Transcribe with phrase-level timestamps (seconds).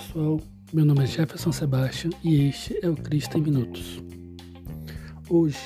[0.00, 0.40] pessoal,
[0.72, 4.02] meu nome é Jefferson Sebastian e este é o Cristo em Minutos.
[5.28, 5.58] Hoje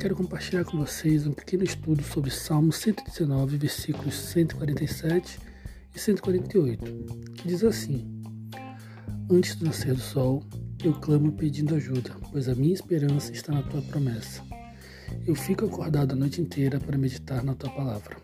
[0.00, 5.38] quero compartilhar com vocês um pequeno estudo sobre Salmo 119, versículos 147
[5.94, 6.84] e 148,
[7.34, 8.22] que diz assim:
[9.30, 10.42] Antes do nascer do sol,
[10.82, 14.42] eu clamo pedindo ajuda, pois a minha esperança está na tua promessa.
[15.26, 18.16] Eu fico acordado a noite inteira para meditar na tua palavra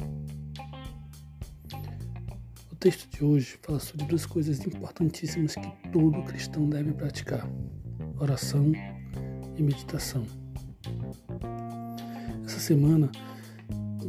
[2.80, 7.46] texto de hoje fala sobre duas coisas importantíssimas que todo cristão deve praticar:
[8.18, 8.72] oração
[9.54, 10.26] e meditação.
[12.42, 13.12] Essa semana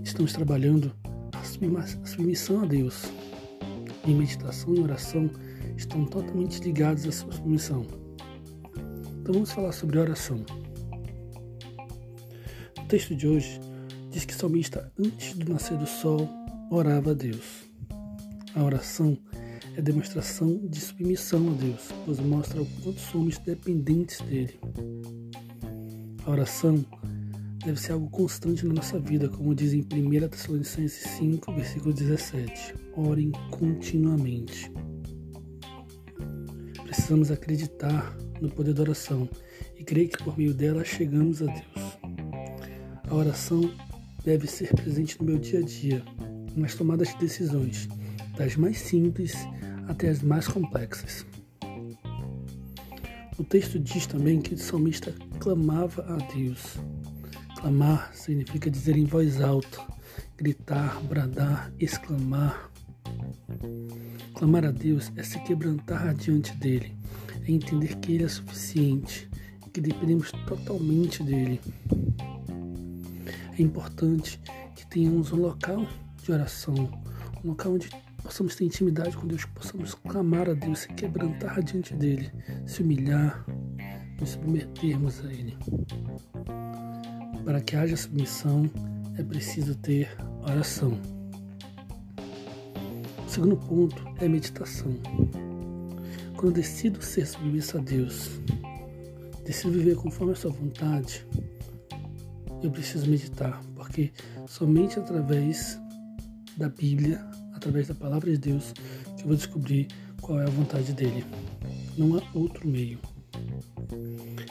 [0.02, 0.96] estamos trabalhando
[1.34, 3.12] a submissão a Deus.
[4.08, 5.30] E meditação e oração
[5.76, 7.86] estão totalmente ligados à submissão.
[9.20, 10.46] Então vamos falar sobre oração.
[12.80, 13.60] O texto de hoje
[14.10, 16.28] diz que o salmista, antes do nascer do sol,
[16.72, 17.71] orava a Deus.
[18.54, 19.18] A oração
[19.78, 24.60] é demonstração de submissão a Deus, pois mostra o quanto somos dependentes dele.
[26.26, 26.86] A oração
[27.66, 32.76] deve ser algo constante na nossa vida, como diz em 1 Tessalonicenses 5, versículo 17.
[32.98, 34.70] Orem continuamente.
[36.84, 39.30] Precisamos acreditar no poder da oração
[39.78, 41.98] e crer que por meio dela chegamos a Deus.
[43.08, 43.62] A oração
[44.26, 46.04] deve ser presente no meu dia a dia,
[46.54, 47.88] nas tomadas de decisões
[48.38, 49.36] das mais simples
[49.88, 51.26] até as mais complexas.
[53.38, 56.78] O texto diz também que o salmista clamava a Deus.
[57.58, 59.80] Clamar significa dizer em voz alta,
[60.38, 62.72] gritar, bradar, exclamar.
[64.36, 66.96] Clamar a Deus é se quebrantar diante dele,
[67.48, 69.30] é entender que ele é suficiente,
[69.74, 71.60] que dependemos totalmente dele.
[73.58, 74.40] É importante
[74.76, 75.88] que tenhamos um local
[76.24, 76.76] de oração,
[77.44, 77.90] um local onde
[78.24, 82.32] possamos ter intimidade com Deus, que possamos clamar a Deus, se quebrantar diante dele,
[82.66, 83.46] se humilhar,
[84.20, 85.58] nos submetermos a Ele.
[87.44, 88.70] Para que haja submissão,
[89.18, 90.10] é preciso ter
[90.44, 91.00] oração.
[93.26, 94.92] O segundo ponto é meditação.
[96.36, 98.30] Quando decido ser submisso a Deus,
[99.46, 101.26] decido viver conforme a sua vontade,
[102.62, 104.12] eu preciso meditar, porque
[104.48, 105.80] somente através
[106.58, 107.26] da Bíblia
[107.62, 108.74] através da palavra de Deus,
[109.16, 109.88] que eu vou descobrir
[110.20, 111.24] qual é a vontade dele.
[111.96, 112.98] Não há outro meio.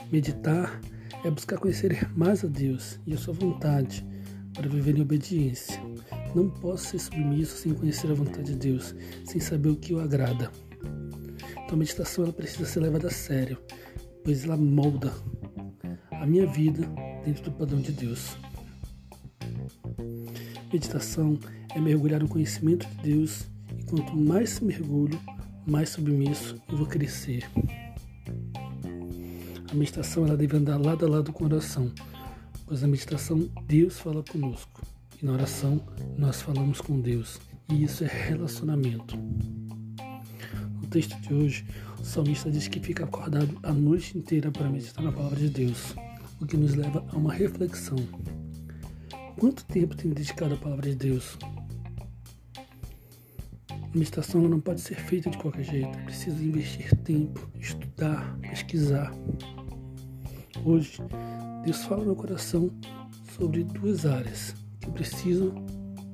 [0.09, 0.79] Meditar
[1.25, 4.05] é buscar conhecer mais a Deus e a sua vontade
[4.53, 5.77] para viver em obediência.
[6.33, 8.95] Não posso ser submisso sem conhecer a vontade de Deus,
[9.25, 10.49] sem saber o que o agrada.
[11.51, 13.57] Então a meditação ela precisa ser levada a sério,
[14.23, 15.13] pois ela molda
[16.11, 16.87] a minha vida
[17.25, 18.37] dentro do padrão de Deus.
[20.71, 21.37] Meditação
[21.75, 23.45] é mergulhar no conhecimento de Deus
[23.77, 25.19] e quanto mais mergulho,
[25.67, 27.43] mais submisso eu vou crescer.
[29.69, 31.91] A meditação ela deve andar lado a lado com a oração,
[32.65, 34.81] pois na meditação Deus fala conosco
[35.21, 35.81] e na oração
[36.17, 37.37] nós falamos com Deus
[37.69, 39.17] e isso é relacionamento.
[40.81, 41.65] No texto de hoje,
[41.99, 45.93] o salmista diz que fica acordado a noite inteira para meditar na palavra de Deus,
[46.39, 47.97] o que nos leva a uma reflexão.
[49.41, 51.35] Quanto tempo tem dedicado à palavra de Deus?
[53.71, 55.97] A meditação não pode ser feita de qualquer jeito.
[55.97, 59.11] É preciso investir tempo, estudar, pesquisar.
[60.63, 61.01] Hoje,
[61.65, 62.69] Deus fala no meu coração
[63.35, 65.51] sobre duas áreas que preciso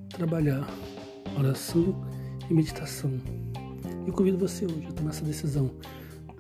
[0.08, 0.66] trabalhar:
[1.38, 2.02] oração
[2.50, 3.12] e meditação.
[4.08, 5.70] Eu convido você hoje a tomar essa decisão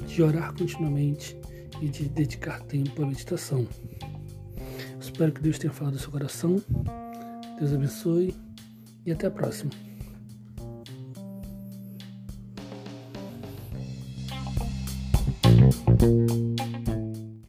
[0.08, 1.38] de orar continuamente
[1.81, 3.68] e de dedicar tempo à meditação.
[5.18, 6.62] Espero que Deus tenha falado no seu coração.
[7.58, 8.36] Deus abençoe
[9.04, 9.72] e até a próxima.